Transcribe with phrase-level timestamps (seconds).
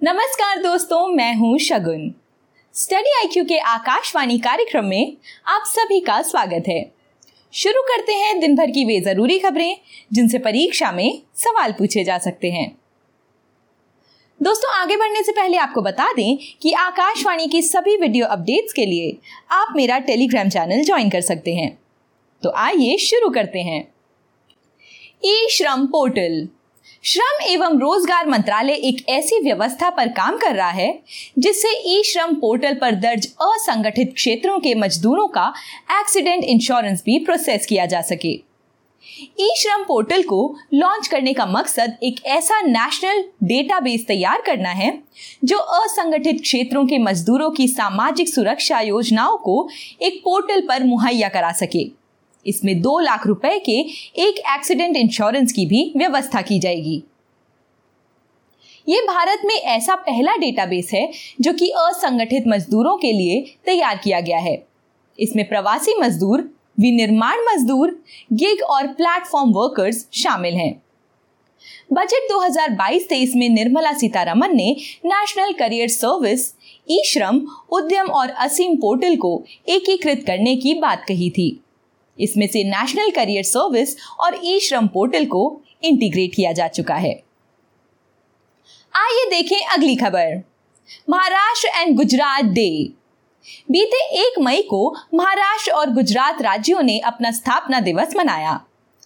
[0.00, 2.12] नमस्कार दोस्तों, मैं हूँ शगुन।
[2.74, 6.80] स्टडी आईक्यू के आकाशवाणी कार्यक्रम में आप सभी का स्वागत है।
[7.54, 9.76] शुरू करते हैं दिन भर की वे ज़रूरी खबरें,
[10.12, 12.66] जिनसे परीक्षा में सवाल पूछे जा सकते हैं।
[14.40, 18.86] दोस्तों, आगे बढ़ने से पहले आपको बता दें कि आकाशवाणी की सभी वीडियो अपडेट्स के
[18.86, 19.16] लिए
[19.52, 21.70] आप मेरा टेलीग्राम चैनल ज्वाइन कर सकते हैं।
[22.42, 23.82] तो आइए शुरू करते हैं।
[25.24, 26.46] ई श्रम पोर्टल
[27.04, 30.98] श्रम एवं रोज़गार मंत्रालय एक ऐसी व्यवस्था पर काम कर रहा है,
[31.38, 35.46] जिससे ई श्रम पोर्टल पर दर्ज असंगठित क्षेत्रों के मजदूरों का
[35.92, 38.32] एक्सीडेंट इंश्योरेंस भी प्रोसेस किया जा सके।
[39.40, 40.38] ई श्रम पोर्टल को
[40.74, 44.92] लॉन्च करने का मकसद एक ऐसा नेशनल डेटाबेस तैयार करना है,
[45.44, 49.68] जो असंगठित क्षेत्रों के मजदूरों की सामाजिक सुरक्षा योजनाओं को
[50.02, 51.84] एक पोर्टल पर मुहैया करा सके।
[52.46, 53.78] इसमें दो लाख रुपए के
[54.22, 57.02] एक एक्सीडेंट इंश्योरेंस की भी व्यवस्था की जाएगी।
[58.88, 64.20] ये भारत में ऐसा पहला डेटाबेस है जो कि असंगठित मजदूरों के लिए तैयार किया
[64.20, 64.66] गया है।
[65.18, 67.98] इसमें प्रवासी मजदूर, विनिर्माण मजदूर
[68.32, 70.82] गिग और प्लेटफॉर्म वर्कर्स शामिल हैं।
[71.92, 76.54] बजट 2022-23 में निर्मला सीतारमन ने नेशनल करियर सर्विस
[76.90, 77.40] ई श्रम,
[77.72, 81.63] उद्यम और असीम पोर्टल को एकीकृत करने की बात कही थी।
[82.18, 87.12] इसमें से नेशनल करियर सर्विस और ई श्रम पोर्टल को इंटीग्रेट किया जा चुका है।
[88.94, 90.42] आइए देखें अगली खबर।
[91.10, 92.70] महाराष्ट्र एंड गुजरात डे
[93.70, 98.60] बीते एक मई को महाराष्ट्र और गुजरात राज्यों ने अपना स्थापना दिवस मनाया।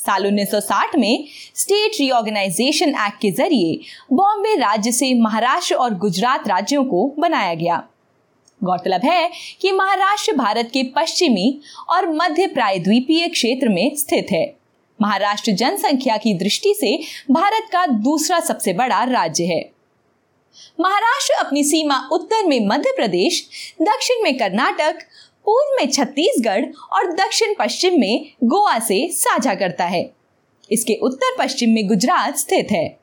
[0.00, 1.24] साल 1960 में
[1.54, 3.78] स्टेट रीऑर्गेनाइजेशन एक्ट के ज़रिए
[4.12, 7.82] बॉम्बे राज्य से महाराष्ट्र और गुजरात राज्यों को बनाया गया।
[8.64, 14.56] गौरतलब है कि महाराष्ट्र, भारत के पश्चिमी और मध्य प्रायद्वीपीय क्षेत्र में स्थित है।
[15.02, 16.98] महाराष्ट्र जनसंख्या की दृष्टि से
[17.30, 19.70] भारत का दूसरा सबसे बड़ा राज्य है।
[20.80, 23.48] महाराष्ट्र अपनी सीमा उत्तर में मध्य प्रदेश,
[23.82, 24.98] दक्षिण में कर्नाटक,
[25.44, 30.12] पूर्व में छत्तीसगढ़ और दक्षिण पश्चिम में गोवा से साझा करता है।
[30.72, 32.98] इसके उत्तर पश्चिम में गुजरात स्थित है।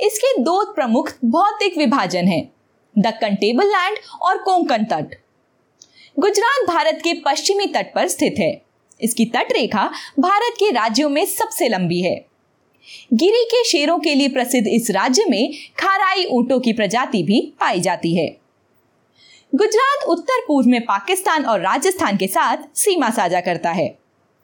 [0.00, 2.52] इसके दो प्रमुख भौतिक विभाजन हैं।
[2.98, 5.14] दक्कन टेबल लैंड और कोंकण तट।
[6.18, 8.62] गुजरात भारत के पश्चिमी तट पर स्थित है।
[9.00, 12.16] इसकी तट रेखा भारत के राज्यों में सबसे लंबी है।
[13.14, 17.80] गिरी के शेरों के लिए प्रसिद्ध इस राज्य में खाराई ऊंटों की प्रजाति भी पाई
[17.80, 18.28] जाती है।
[19.54, 23.98] गुजरात उत्तर पूर्व में पाकिस्तान और राजस्थान के साथ सीमा साझा करता है।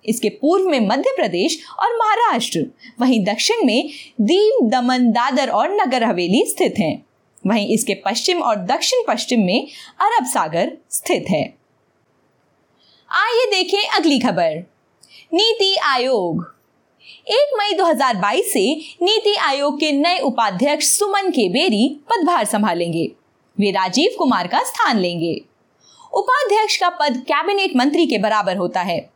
[0.05, 2.67] इसके पूर्व में मध्य प्रदेश और महाराष्ट्र,
[3.01, 3.91] वहीं दक्षिण में
[4.21, 7.07] दीव, दमन, दादर और नगर हवेली स्थित हैं।
[7.47, 9.69] वहीं इसके पश्चिम और दक्षिण पश्चिम में
[10.01, 11.55] अरब सागर स्थित है।
[13.11, 14.71] आइए देखें अगली खबर।
[15.35, 16.55] नीति आयोग।
[17.29, 23.13] एक मई 2022 से नीति आयोग के नए उपाध्यक्ष सुमन के बेरी पदभार संभालेंगे।
[23.61, 25.41] वे राजीव कुमार का स्थान लेंगे।
[26.15, 29.11] उपाध्यक्ष का पद कैबिनेट मंत्री के बराबर होता है।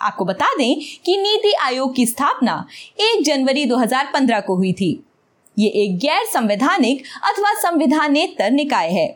[0.00, 2.66] आपको बता दें कि नीति आयोग की स्थापना
[3.00, 5.04] 1 जनवरी 2015 को हुई थी।
[5.56, 9.06] ये एक गैर संवैधानिक अथवा संविधानेतर निकाय है।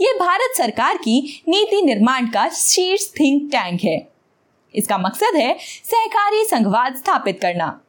[0.00, 3.96] ये भारत सरकार की नीति निर्माण का शीर्ष थिंक टैंक है।
[4.74, 7.80] इसका मकसद है सहकारी संघवाद स्थापित करना,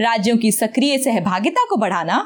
[0.00, 2.16] राज्यों की सक्रिय सहभागिता को बढ़ाना,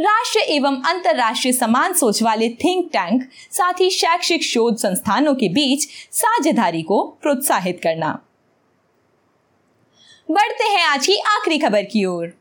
[0.00, 3.22] राष्ट्र एवं अंतरराष्ट्रीय समान सोच वाले थिंक टैंक
[3.52, 8.18] साथ ही शैक्षिक शोध संस्थानों के बीच साझेदारी को प्रोत्साहित करना।
[10.30, 12.39] बढ़ते हैं आज की आखिरी खबर की ओर।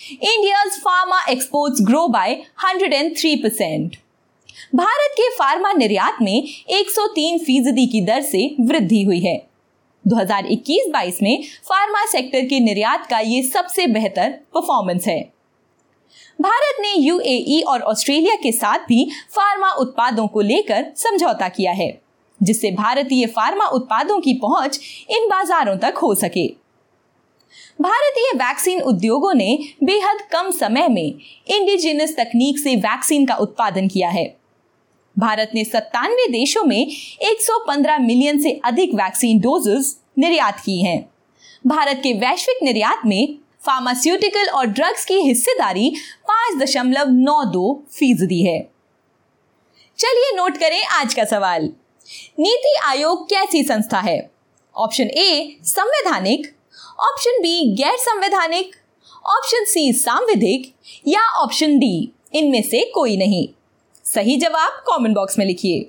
[0.00, 2.28] India's pharma exports grow by
[2.64, 3.96] 103 percent
[4.74, 9.46] Bharat के फार्मा निर्यात में 103 फ़ीसदी की दर से वृद्धि हुई है।
[10.06, 15.20] 2021-22 में फार्मा सेक्टर के निर्यात का ये सबसे बेहतर परफॉर्मेंस है।
[16.40, 22.00] भारत ने यूएई और ऑस्ट्रेलिया के साथ भी फार्मा उत्पादों को लेकर समझौता किया है,
[22.42, 24.80] जिससे भारतीय फार्मा उत्पादों की पहुँच
[25.10, 26.59] इन बाजारों तक हो सके।
[27.80, 31.14] भारतीय वैक्सीन उद्योगों ने बेहद कम समय में
[31.46, 34.36] इंडिजिनस तकनीक से वैक्सीन का उत्पादन किया है।
[35.18, 41.10] भारत ने सत्तानवे देशों में 115 मिलियन से अधिक वैक्सीन डोजेस निर्यात की हैं।
[41.66, 45.90] भारत के वैश्विक निर्यात में फार्मास्यूटिकल और ड्रग्स की हिस्सेदारी
[46.28, 48.70] पाँच दशमलव नौ दो फ़ीसदी है।
[49.98, 51.72] चलिए नोट करें आज का सवाल।
[52.38, 54.30] नीति आयोग कैसी संस्था है?
[54.76, 56.59] ऑप्शन ए संवैधानिक
[57.00, 58.76] ऑप्शन बी गैर संवैधानिक
[59.26, 60.74] ऑप्शन सी, सांविधिक,
[61.08, 63.48] या ऑप्शन डी, इनमें से कोई नहीं।
[64.04, 65.80] सही जवाब कमेंट बॉक्स में लिखिए।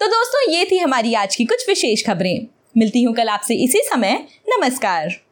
[0.00, 3.78] तो दोस्तों, ये थी हमारी आज की कुछ विशेष खबरें। मिलती हूँ कल आपसे इसी
[3.78, 5.27] समय। नमस्कार।